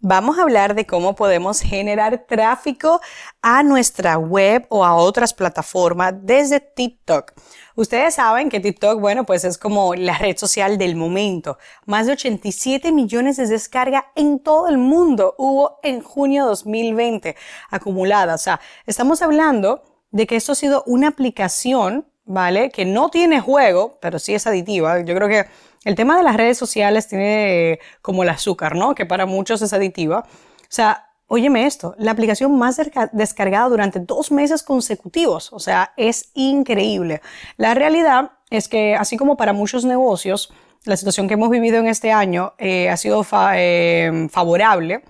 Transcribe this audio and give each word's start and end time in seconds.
Vamos 0.00 0.38
a 0.38 0.42
hablar 0.42 0.74
de 0.74 0.86
cómo 0.86 1.14
podemos 1.14 1.60
generar 1.60 2.26
tráfico 2.28 3.00
a 3.40 3.62
nuestra 3.62 4.18
web 4.18 4.66
o 4.68 4.84
a 4.84 4.94
otras 4.94 5.32
plataformas 5.32 6.14
desde 6.20 6.60
TikTok. 6.60 7.32
Ustedes 7.76 8.14
saben 8.14 8.50
que 8.50 8.60
TikTok, 8.60 9.00
bueno, 9.00 9.24
pues 9.24 9.44
es 9.44 9.56
como 9.56 9.94
la 9.94 10.18
red 10.18 10.36
social 10.36 10.76
del 10.76 10.96
momento. 10.96 11.56
Más 11.86 12.06
de 12.06 12.12
87 12.12 12.92
millones 12.92 13.38
de 13.38 13.46
descarga 13.46 14.12
en 14.14 14.38
todo 14.38 14.68
el 14.68 14.76
mundo 14.76 15.34
hubo 15.38 15.78
en 15.82 16.02
junio 16.02 16.44
2020 16.44 17.34
acumulada. 17.70 18.34
O 18.34 18.38
sea, 18.38 18.60
estamos 18.84 19.22
hablando 19.22 19.82
de 20.10 20.26
que 20.26 20.36
esto 20.36 20.52
ha 20.52 20.56
sido 20.56 20.82
una 20.86 21.08
aplicación, 21.08 22.06
¿vale? 22.26 22.70
Que 22.70 22.84
no 22.84 23.08
tiene 23.08 23.40
juego, 23.40 23.98
pero 24.00 24.18
sí 24.18 24.34
es 24.34 24.46
aditiva. 24.46 25.00
Yo 25.00 25.14
creo 25.14 25.28
que 25.28 25.46
el 25.84 25.94
tema 25.94 26.18
de 26.18 26.24
las 26.24 26.36
redes 26.36 26.58
sociales 26.58 27.08
tiene 27.08 27.78
como 28.02 28.22
el 28.22 28.28
azúcar, 28.28 28.74
¿no? 28.74 28.94
Que 28.94 29.06
para 29.06 29.24
muchos 29.24 29.62
es 29.62 29.72
aditiva. 29.72 30.26
O 30.28 30.66
sea, 30.68 31.06
Óyeme 31.28 31.66
esto, 31.66 31.96
la 31.98 32.12
aplicación 32.12 32.56
más 32.56 32.80
descargada 33.10 33.68
durante 33.68 33.98
dos 33.98 34.30
meses 34.30 34.62
consecutivos, 34.62 35.52
o 35.52 35.58
sea, 35.58 35.92
es 35.96 36.30
increíble. 36.34 37.20
La 37.56 37.74
realidad 37.74 38.30
es 38.48 38.68
que, 38.68 38.94
así 38.94 39.16
como 39.16 39.36
para 39.36 39.52
muchos 39.52 39.84
negocios, 39.84 40.52
la 40.84 40.96
situación 40.96 41.26
que 41.26 41.34
hemos 41.34 41.50
vivido 41.50 41.78
en 41.78 41.88
este 41.88 42.12
año 42.12 42.54
eh, 42.58 42.88
ha 42.88 42.96
sido 42.96 43.26
eh, 43.56 44.28
favorable, 44.30 45.02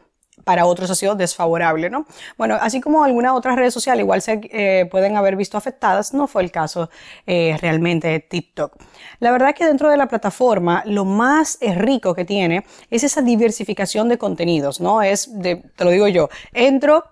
para 0.44 0.66
otros 0.66 0.90
ha 0.90 0.94
sido 0.94 1.14
desfavorable, 1.14 1.90
¿no? 1.90 2.06
Bueno, 2.36 2.56
así 2.60 2.80
como 2.80 3.02
algunas 3.04 3.32
otras 3.32 3.56
redes 3.56 3.74
sociales 3.74 4.02
igual 4.02 4.22
se 4.22 4.40
eh, 4.44 4.86
pueden 4.90 5.16
haber 5.16 5.36
visto 5.36 5.56
afectadas, 5.58 6.14
no 6.14 6.26
fue 6.26 6.42
el 6.42 6.50
caso 6.50 6.90
eh, 7.26 7.56
realmente 7.60 8.08
de 8.08 8.20
TikTok. 8.20 8.76
La 9.18 9.30
verdad 9.30 9.54
que 9.54 9.64
dentro 9.64 9.90
de 9.90 9.96
la 9.96 10.06
plataforma 10.06 10.82
lo 10.86 11.04
más 11.04 11.58
rico 11.60 12.14
que 12.14 12.24
tiene 12.24 12.64
es 12.90 13.02
esa 13.02 13.22
diversificación 13.22 14.08
de 14.08 14.18
contenidos, 14.18 14.80
¿no? 14.80 15.02
Es, 15.02 15.28
de, 15.40 15.56
te 15.56 15.84
lo 15.84 15.90
digo 15.90 16.06
yo, 16.08 16.28
entro 16.52 17.04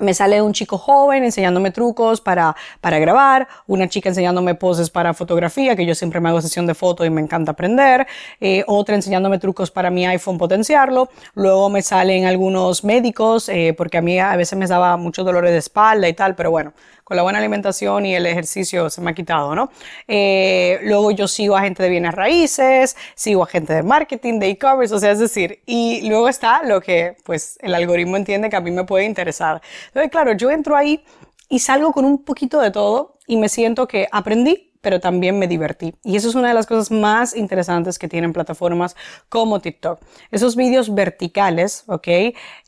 me 0.00 0.14
sale 0.14 0.40
un 0.42 0.52
chico 0.52 0.78
joven 0.78 1.24
enseñándome 1.24 1.70
trucos 1.70 2.20
para, 2.20 2.54
para 2.80 2.98
grabar, 2.98 3.48
una 3.66 3.88
chica 3.88 4.08
enseñándome 4.08 4.54
poses 4.54 4.90
para 4.90 5.14
fotografía, 5.14 5.76
que 5.76 5.86
yo 5.86 5.94
siempre 5.94 6.20
me 6.20 6.28
hago 6.28 6.40
sesión 6.40 6.66
de 6.66 6.74
foto 6.74 7.04
y 7.04 7.10
me 7.10 7.20
encanta 7.20 7.52
aprender, 7.52 8.06
eh, 8.40 8.64
otra 8.66 8.94
enseñándome 8.94 9.38
trucos 9.38 9.70
para 9.70 9.90
mi 9.90 10.06
iPhone 10.06 10.38
potenciarlo, 10.38 11.08
luego 11.34 11.68
me 11.70 11.82
salen 11.82 12.26
algunos 12.26 12.84
médicos, 12.84 13.48
eh, 13.48 13.74
porque 13.76 13.98
a 13.98 14.02
mí 14.02 14.18
a 14.18 14.36
veces 14.36 14.58
me 14.58 14.66
daba 14.66 14.96
muchos 14.96 15.24
dolores 15.24 15.52
de 15.52 15.58
espalda 15.58 16.08
y 16.08 16.14
tal, 16.14 16.34
pero 16.34 16.50
bueno, 16.50 16.72
con 17.08 17.16
la 17.16 17.22
buena 17.22 17.38
alimentación 17.38 18.04
y 18.04 18.14
el 18.14 18.26
ejercicio 18.26 18.90
se 18.90 19.00
me 19.00 19.12
ha 19.12 19.14
quitado, 19.14 19.54
¿no? 19.54 19.70
Eh, 20.06 20.78
luego 20.82 21.10
yo 21.10 21.26
sigo 21.26 21.56
a 21.56 21.62
gente 21.62 21.82
de 21.82 21.88
bienes 21.88 22.14
raíces, 22.14 22.98
sigo 23.14 23.44
a 23.44 23.46
gente 23.46 23.72
de 23.72 23.82
marketing, 23.82 24.38
de 24.38 24.50
e-commerce, 24.50 24.94
o 24.94 24.98
sea, 24.98 25.12
es 25.12 25.18
decir, 25.18 25.62
y 25.64 26.06
luego 26.06 26.28
está 26.28 26.62
lo 26.64 26.82
que 26.82 27.16
pues 27.24 27.56
el 27.62 27.74
algoritmo 27.74 28.18
entiende 28.18 28.50
que 28.50 28.56
a 28.56 28.60
mí 28.60 28.70
me 28.70 28.84
puede 28.84 29.06
interesar. 29.06 29.62
Entonces, 29.86 30.10
claro, 30.10 30.34
yo 30.34 30.50
entro 30.50 30.76
ahí 30.76 31.02
y 31.48 31.60
salgo 31.60 31.92
con 31.92 32.04
un 32.04 32.22
poquito 32.24 32.60
de 32.60 32.70
todo 32.70 33.16
y 33.26 33.38
me 33.38 33.48
siento 33.48 33.88
que 33.88 34.06
aprendí, 34.12 34.74
pero 34.82 35.00
también 35.00 35.38
me 35.38 35.48
divertí. 35.48 35.94
Y 36.04 36.16
eso 36.16 36.28
es 36.28 36.34
una 36.34 36.48
de 36.48 36.54
las 36.54 36.66
cosas 36.66 36.90
más 36.90 37.34
interesantes 37.34 37.98
que 37.98 38.08
tienen 38.08 38.34
plataformas 38.34 38.96
como 39.30 39.60
TikTok. 39.60 39.98
Esos 40.30 40.56
vídeos 40.56 40.94
verticales, 40.94 41.84
¿ok? 41.86 42.08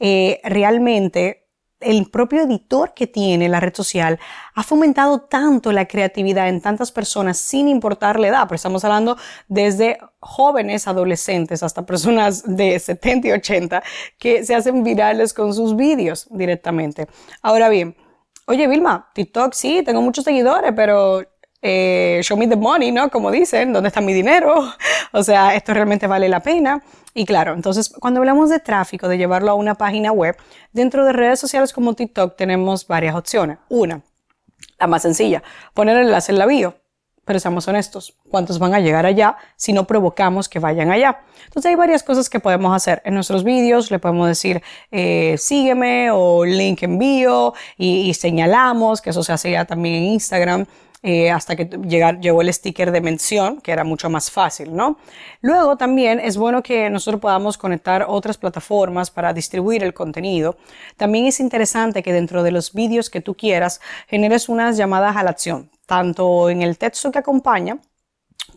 Eh, 0.00 0.40
realmente 0.44 1.49
el 1.80 2.10
propio 2.10 2.42
editor 2.42 2.94
que 2.94 3.06
tiene 3.06 3.48
la 3.48 3.60
red 3.60 3.74
social 3.74 4.18
ha 4.54 4.62
fomentado 4.62 5.22
tanto 5.22 5.72
la 5.72 5.86
creatividad 5.86 6.48
en 6.48 6.60
tantas 6.60 6.92
personas 6.92 7.38
sin 7.38 7.68
importar 7.68 8.20
la 8.20 8.28
edad, 8.28 8.42
pero 8.44 8.56
estamos 8.56 8.84
hablando 8.84 9.16
desde 9.48 9.98
jóvenes, 10.20 10.86
adolescentes, 10.86 11.62
hasta 11.62 11.86
personas 11.86 12.42
de 12.44 12.78
70 12.78 13.28
y 13.28 13.32
80 13.32 13.82
que 14.18 14.44
se 14.44 14.54
hacen 14.54 14.84
virales 14.84 15.32
con 15.32 15.54
sus 15.54 15.76
vídeos 15.76 16.28
directamente. 16.30 17.06
Ahora 17.42 17.68
bien, 17.68 17.96
oye 18.46 18.66
Vilma, 18.68 19.10
TikTok 19.14 19.54
sí, 19.54 19.82
tengo 19.84 20.02
muchos 20.02 20.24
seguidores, 20.24 20.72
pero 20.76 21.22
eh, 21.62 22.20
show 22.22 22.38
me 22.38 22.48
the 22.48 22.56
money, 22.56 22.90
¿no? 22.90 23.10
Como 23.10 23.30
dicen, 23.30 23.72
¿dónde 23.72 23.88
está 23.88 24.00
mi 24.00 24.12
dinero? 24.12 24.72
o 25.12 25.22
sea, 25.22 25.54
esto 25.54 25.74
realmente 25.74 26.06
vale 26.06 26.28
la 26.28 26.40
pena. 26.40 26.82
Y 27.12 27.24
claro, 27.26 27.54
entonces 27.54 27.88
cuando 27.88 28.20
hablamos 28.20 28.50
de 28.50 28.60
tráfico, 28.60 29.08
de 29.08 29.18
llevarlo 29.18 29.50
a 29.50 29.54
una 29.54 29.74
página 29.74 30.12
web, 30.12 30.36
dentro 30.72 31.04
de 31.04 31.12
redes 31.12 31.40
sociales 31.40 31.72
como 31.72 31.94
TikTok 31.94 32.36
tenemos 32.36 32.86
varias 32.86 33.14
opciones. 33.14 33.58
Una, 33.68 34.02
la 34.78 34.86
más 34.86 35.02
sencilla, 35.02 35.42
poner 35.74 35.96
el 35.96 36.06
enlace 36.06 36.32
en 36.32 36.38
la 36.38 36.46
bio. 36.46 36.76
Pero 37.26 37.38
seamos 37.38 37.68
honestos, 37.68 38.16
¿cuántos 38.28 38.58
van 38.58 38.74
a 38.74 38.80
llegar 38.80 39.06
allá 39.06 39.36
si 39.54 39.72
no 39.72 39.86
provocamos 39.86 40.48
que 40.48 40.58
vayan 40.58 40.90
allá? 40.90 41.20
Entonces 41.44 41.68
hay 41.68 41.76
varias 41.76 42.02
cosas 42.02 42.28
que 42.30 42.40
podemos 42.40 42.74
hacer. 42.74 43.02
En 43.04 43.14
nuestros 43.14 43.44
vídeos 43.44 43.90
le 43.90 43.98
podemos 43.98 44.26
decir 44.26 44.62
eh, 44.90 45.36
sígueme 45.38 46.10
o 46.10 46.44
link 46.44 46.82
en 46.82 46.98
bio 46.98 47.54
y, 47.76 48.08
y 48.08 48.14
señalamos, 48.14 49.00
que 49.00 49.10
eso 49.10 49.22
se 49.22 49.32
hace 49.32 49.50
ya 49.52 49.64
también 49.64 49.96
en 49.96 50.04
Instagram. 50.04 50.66
Eh, 51.02 51.30
hasta 51.30 51.56
que 51.56 51.64
llegar, 51.64 52.20
llegó 52.20 52.42
el 52.42 52.52
sticker 52.52 52.92
de 52.92 53.00
mención, 53.00 53.62
que 53.62 53.72
era 53.72 53.84
mucho 53.84 54.10
más 54.10 54.30
fácil, 54.30 54.76
¿no? 54.76 54.98
Luego 55.40 55.78
también 55.78 56.20
es 56.20 56.36
bueno 56.36 56.62
que 56.62 56.90
nosotros 56.90 57.22
podamos 57.22 57.56
conectar 57.56 58.04
otras 58.06 58.36
plataformas 58.36 59.10
para 59.10 59.32
distribuir 59.32 59.82
el 59.82 59.94
contenido. 59.94 60.58
También 60.98 61.24
es 61.24 61.40
interesante 61.40 62.02
que 62.02 62.12
dentro 62.12 62.42
de 62.42 62.50
los 62.50 62.74
vídeos 62.74 63.08
que 63.08 63.22
tú 63.22 63.34
quieras 63.34 63.80
generes 64.08 64.50
unas 64.50 64.76
llamadas 64.76 65.16
a 65.16 65.22
la 65.22 65.30
acción, 65.30 65.70
tanto 65.86 66.50
en 66.50 66.60
el 66.60 66.76
texto 66.76 67.10
que 67.10 67.18
acompaña, 67.18 67.78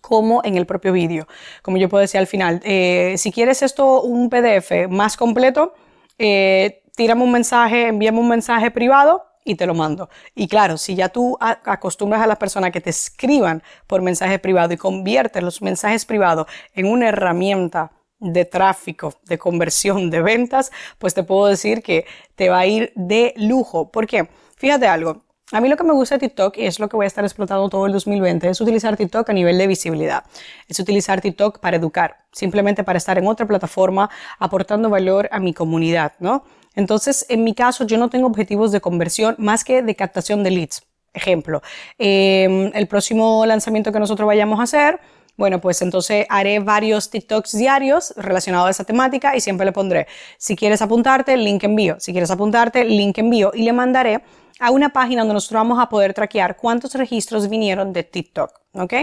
como 0.02 0.42
en 0.44 0.58
el 0.58 0.66
propio 0.66 0.92
vídeo. 0.92 1.28
Como 1.62 1.78
yo 1.78 1.88
puedo 1.88 2.02
decir 2.02 2.20
al 2.20 2.28
final, 2.28 2.60
eh, 2.66 3.16
si 3.18 3.31
quieres 3.31 3.62
esto 3.62 4.02
un 4.02 4.30
PDF 4.30 4.90
más 4.90 5.16
completo, 5.16 5.75
eh, 6.18 6.84
tírame 6.96 7.24
un 7.24 7.31
mensaje, 7.31 7.88
envíame 7.88 8.20
un 8.20 8.28
mensaje 8.28 8.70
privado 8.70 9.32
y 9.44 9.56
te 9.56 9.66
lo 9.66 9.74
mando. 9.74 10.09
Y 10.36 10.48
claro, 10.48 10.78
si 10.78 10.96
ya 10.96 11.09
tú 11.09 11.38
acostumbras 11.40 12.22
a 12.22 12.28
las 12.28 12.38
personas 12.38 12.72
que 12.72 12.81
te 12.81 12.90
escriban 12.90 13.64
por 13.88 14.02
mensaje 14.02 14.40
privado 14.40 14.74
y 14.74 14.78
conviertes 14.78 15.44
los 15.44 15.62
mensajes 15.62 16.06
privados 16.06 16.48
en 16.74 16.88
una 16.88 17.09
herramienta 17.09 17.92
de 18.20 18.46
tráfico, 18.46 19.14
de 19.26 19.38
conversión, 19.38 20.09
de 20.09 20.22
ventas, 20.22 20.72
pues 20.98 21.14
te 21.14 21.24
puedo 21.24 21.48
decir 21.48 21.81
que 21.84 22.06
te 22.36 22.50
va 22.50 22.59
a 22.59 22.66
ir 22.66 22.94
de 22.96 23.34
lujo. 23.38 23.92
¿Por 23.92 24.08
qué? 24.08 24.30
Fíjate 24.56 24.88
algo. 24.88 25.24
A 25.52 25.59
mí 25.59 25.68
lo 25.68 25.76
que 25.76 25.84
me 25.84 25.94
gusta 25.94 26.18
TikTok, 26.18 26.58
y 26.58 26.66
es 26.66 26.80
lo 26.80 26.88
que 26.88 26.96
voy 26.96 27.04
a 27.04 27.08
estar 27.08 27.24
explotando 27.24 27.68
todo 27.70 27.86
el 27.86 27.92
2020, 27.92 28.50
es 28.50 28.62
utilizar 28.62 28.96
TikTok 28.96 29.30
a 29.30 29.34
nivel 29.34 29.58
de 29.58 29.68
visibilidad. 29.68 30.24
Es 30.68 30.80
utilizar 30.80 31.20
TikTok 31.20 31.59
para 31.59 31.76
educar, 31.78 32.18
simplemente 32.31 32.84
para 32.84 32.98
estar 32.98 33.18
en 33.18 33.28
otra 33.28 33.46
plataforma 33.46 34.09
aportando 34.40 34.90
valor 34.90 35.28
a 35.31 35.40
mi 35.40 35.54
comunidad, 35.54 36.14
¿no? 36.20 36.46
Entonces, 36.76 37.26
en 37.30 37.44
mi 37.44 37.54
caso, 37.54 37.86
yo 37.86 37.98
no 37.98 38.09
tengo 38.09 38.26
objetivos 38.28 38.72
de 38.72 38.81
conversión 38.81 39.36
más 39.38 39.64
que 39.64 39.84
de 39.84 39.96
captación 39.96 40.44
de 40.44 40.52
leads. 40.52 40.84
Ejemplo, 41.14 41.62
em, 42.00 42.72
el 42.74 42.88
próximo 42.88 43.46
lanzamiento 43.46 43.92
que 43.92 44.00
nosotros 44.00 44.25
vayamos 44.25 44.60
a 44.60 44.64
hacer, 44.64 45.00
bueno, 45.38 45.60
pues 45.62 45.81
entonces 45.81 46.25
haré 46.30 46.60
varios 46.60 47.10
TikToks 47.10 47.58
diarios 47.58 48.14
relacionados 48.18 48.68
a 48.68 48.72
esa 48.72 48.84
temática 48.84 49.36
y 49.36 49.42
siempre 49.42 49.66
le 49.66 49.72
pondré, 49.72 50.08
si 50.38 50.56
quieres 50.56 50.81
apuntarte, 50.81 51.38
link 51.38 51.64
envío. 51.64 51.98
Si 52.00 52.12
quieres 52.12 52.31
apuntarte, 52.31 52.86
link 52.86 53.18
envío. 53.18 53.52
Y 53.54 53.64
le 53.64 53.74
mandaré 53.74 54.24
a 54.59 54.72
una 54.72 54.90
página 54.90 55.22
donde 55.22 55.36
nosotros 55.36 55.59
vamos 55.59 55.80
a 55.80 55.90
poder 55.90 56.14
traquear 56.14 56.58
cuántos 56.58 56.94
registros 56.96 57.50
vinieron 57.50 57.94
de 57.94 58.03
TikTok. 58.03 58.52
¿Ok? 58.74 58.94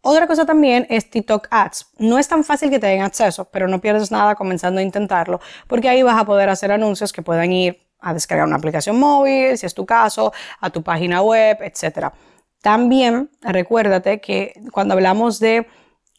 Otra 0.00 0.26
cosa 0.26 0.44
también 0.44 0.86
es 0.90 1.08
TikTok 1.10 1.46
Ads. 1.50 1.92
No 1.98 2.18
es 2.18 2.26
tan 2.26 2.42
fácil 2.42 2.70
que 2.70 2.80
te 2.80 2.88
den 2.88 3.02
acceso, 3.02 3.44
pero 3.44 3.68
no 3.68 3.80
pierdes 3.80 4.10
nada 4.10 4.34
comenzando 4.34 4.80
a 4.80 4.82
intentarlo, 4.82 5.40
porque 5.68 5.88
ahí 5.88 6.02
vas 6.02 6.20
a 6.20 6.24
poder 6.24 6.48
hacer 6.48 6.72
anuncios 6.72 7.12
que 7.12 7.22
puedan 7.22 7.52
ir 7.52 7.80
a 8.00 8.12
descargar 8.12 8.46
una 8.46 8.56
aplicación 8.56 8.98
móvil, 8.98 9.56
si 9.56 9.64
es 9.64 9.74
tu 9.74 9.86
caso, 9.86 10.32
a 10.60 10.70
tu 10.70 10.82
página 10.82 11.22
web, 11.22 11.58
etc. 11.60 12.08
También 12.60 13.30
recuérdate 13.42 14.20
que 14.20 14.54
cuando 14.72 14.94
hablamos 14.94 15.38
de 15.38 15.68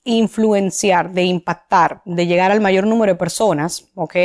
influenciar, 0.06 1.12
de 1.12 1.24
impactar, 1.24 2.01
de 2.06 2.25
llegar 2.25 2.51
al 2.51 2.62
mayor 2.62 2.88
número 2.88 3.13
de 3.13 3.19
personas, 3.19 3.89
¿ok? 3.95 4.15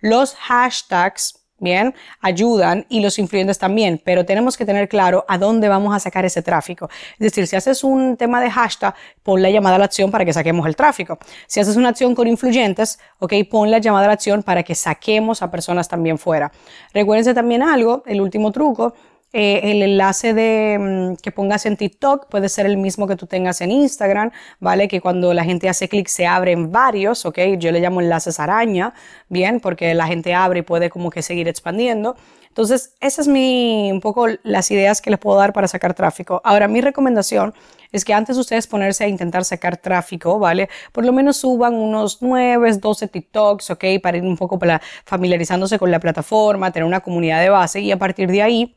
Los 0.00 0.34
hashtags 0.34 1.45
Bien, 1.58 1.94
ayudan 2.20 2.84
y 2.90 3.00
los 3.00 3.18
influyentes 3.18 3.58
también, 3.58 3.98
pero 4.04 4.26
tenemos 4.26 4.58
que 4.58 4.66
tener 4.66 4.90
claro 4.90 5.24
a 5.26 5.38
dónde 5.38 5.70
vamos 5.70 5.96
a 5.96 5.98
sacar 5.98 6.26
ese 6.26 6.42
tráfico. 6.42 6.90
Es 7.14 7.18
decir, 7.18 7.46
si 7.46 7.56
haces 7.56 7.82
un 7.82 8.18
tema 8.18 8.42
de 8.42 8.50
hashtag, 8.50 8.94
pon 9.22 9.40
la 9.40 9.48
llamada 9.48 9.76
a 9.76 9.78
la 9.78 9.86
acción 9.86 10.10
para 10.10 10.26
que 10.26 10.34
saquemos 10.34 10.66
el 10.66 10.76
tráfico. 10.76 11.18
Si 11.46 11.58
haces 11.58 11.76
una 11.76 11.88
acción 11.88 12.14
con 12.14 12.28
influyentes, 12.28 12.98
ok, 13.20 13.32
pon 13.50 13.70
la 13.70 13.78
llamada 13.78 14.04
a 14.04 14.08
la 14.08 14.14
acción 14.14 14.42
para 14.42 14.62
que 14.64 14.74
saquemos 14.74 15.40
a 15.40 15.50
personas 15.50 15.88
también 15.88 16.18
fuera. 16.18 16.52
Recuérdense 16.92 17.32
también 17.32 17.62
algo, 17.62 18.02
el 18.04 18.20
último 18.20 18.52
truco, 18.52 18.92
eh, 19.32 19.72
el 19.72 19.82
enlace 19.82 20.32
de, 20.34 20.78
mm, 20.78 21.16
que 21.16 21.32
pongas 21.32 21.66
en 21.66 21.76
TikTok 21.76 22.28
puede 22.28 22.48
ser 22.48 22.66
el 22.66 22.76
mismo 22.76 23.06
que 23.06 23.16
tú 23.16 23.26
tengas 23.26 23.60
en 23.60 23.70
Instagram, 23.70 24.30
¿vale? 24.60 24.88
Que 24.88 25.00
cuando 25.00 25.34
la 25.34 25.44
gente 25.44 25.68
hace 25.68 25.88
clic 25.88 26.08
se 26.08 26.26
abren 26.26 26.72
varios, 26.72 27.26
¿ok? 27.26 27.38
Yo 27.58 27.72
le 27.72 27.80
llamo 27.80 28.00
enlaces 28.00 28.40
araña, 28.40 28.94
¿bien? 29.28 29.60
Porque 29.60 29.94
la 29.94 30.06
gente 30.06 30.32
abre 30.34 30.60
y 30.60 30.62
puede 30.62 30.90
como 30.90 31.10
que 31.10 31.22
seguir 31.22 31.48
expandiendo. 31.48 32.16
Entonces, 32.48 32.94
esas 33.00 33.26
es 33.26 33.28
mi, 33.28 33.90
un 33.92 34.00
poco 34.00 34.28
las 34.42 34.70
ideas 34.70 35.02
que 35.02 35.10
les 35.10 35.18
puedo 35.18 35.36
dar 35.38 35.52
para 35.52 35.68
sacar 35.68 35.92
tráfico. 35.92 36.40
Ahora, 36.42 36.68
mi 36.68 36.80
recomendación 36.80 37.52
es 37.92 38.04
que 38.04 38.14
antes 38.14 38.36
de 38.36 38.40
ustedes 38.40 38.66
ponerse 38.66 39.04
a 39.04 39.08
intentar 39.08 39.44
sacar 39.44 39.76
tráfico, 39.76 40.38
¿vale? 40.38 40.70
Por 40.92 41.04
lo 41.04 41.12
menos 41.12 41.36
suban 41.36 41.74
unos 41.74 42.22
9, 42.22 42.78
12 42.78 43.08
TikToks, 43.08 43.70
¿ok? 43.70 43.84
Para 44.02 44.16
ir 44.16 44.22
un 44.22 44.38
poco 44.38 44.58
para 44.58 44.80
familiarizándose 45.04 45.78
con 45.78 45.90
la 45.90 46.00
plataforma, 46.00 46.70
tener 46.70 46.86
una 46.86 47.00
comunidad 47.00 47.42
de 47.42 47.50
base 47.50 47.80
y 47.80 47.92
a 47.92 47.98
partir 47.98 48.30
de 48.30 48.40
ahí 48.40 48.74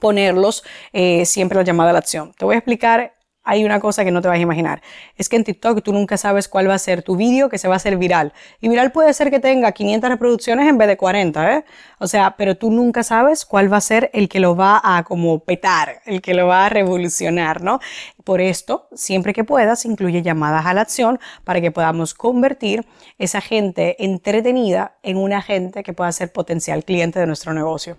ponerlos 0.00 0.64
eh, 0.92 1.24
siempre 1.26 1.56
la 1.56 1.64
llamada 1.64 1.90
a 1.90 1.92
la 1.92 1.98
acción. 2.00 2.32
Te 2.36 2.44
voy 2.44 2.54
a 2.54 2.58
explicar, 2.58 3.16
hay 3.46 3.64
una 3.64 3.78
cosa 3.78 4.04
que 4.04 4.10
no 4.10 4.20
te 4.20 4.28
vas 4.28 4.38
a 4.38 4.40
imaginar. 4.40 4.82
Es 5.16 5.28
que 5.28 5.36
en 5.36 5.44
TikTok 5.44 5.82
tú 5.82 5.92
nunca 5.92 6.16
sabes 6.16 6.48
cuál 6.48 6.68
va 6.68 6.74
a 6.74 6.78
ser 6.78 7.02
tu 7.02 7.16
vídeo 7.16 7.48
que 7.48 7.58
se 7.58 7.68
va 7.68 7.74
a 7.74 7.76
hacer 7.76 7.96
viral. 7.96 8.32
Y 8.60 8.68
viral 8.68 8.90
puede 8.90 9.14
ser 9.14 9.30
que 9.30 9.38
tenga 9.38 9.70
500 9.70 10.10
reproducciones 10.10 10.68
en 10.68 10.76
vez 10.76 10.88
de 10.88 10.96
40, 10.96 11.56
¿eh? 11.56 11.64
O 12.00 12.08
sea, 12.08 12.34
pero 12.36 12.56
tú 12.56 12.72
nunca 12.72 13.04
sabes 13.04 13.46
cuál 13.46 13.72
va 13.72 13.76
a 13.76 13.80
ser 13.80 14.10
el 14.12 14.28
que 14.28 14.40
lo 14.40 14.56
va 14.56 14.80
a 14.82 15.04
como 15.04 15.38
petar, 15.38 16.00
el 16.06 16.22
que 16.22 16.34
lo 16.34 16.48
va 16.48 16.66
a 16.66 16.68
revolucionar, 16.68 17.62
¿no? 17.62 17.78
Por 18.24 18.40
esto, 18.40 18.88
siempre 18.94 19.32
que 19.32 19.44
puedas, 19.44 19.84
incluye 19.84 20.22
llamadas 20.22 20.66
a 20.66 20.74
la 20.74 20.80
acción 20.80 21.20
para 21.44 21.60
que 21.60 21.70
podamos 21.70 22.14
convertir 22.14 22.84
esa 23.16 23.40
gente 23.40 24.04
entretenida 24.04 24.98
en 25.04 25.16
una 25.18 25.40
gente 25.40 25.84
que 25.84 25.92
pueda 25.92 26.10
ser 26.10 26.32
potencial 26.32 26.84
cliente 26.84 27.20
de 27.20 27.26
nuestro 27.28 27.54
negocio. 27.54 27.98